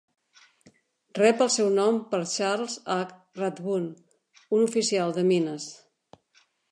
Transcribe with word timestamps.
Rep 1.17 1.41
el 1.45 1.49
seu 1.55 1.67
nom 1.75 1.99
per 2.13 2.21
Charles 2.31 2.77
H. 2.95 3.13
Rathbun, 3.41 3.85
un 4.59 4.65
oficial 4.71 5.15
de 5.19 5.27
mines 5.33 5.69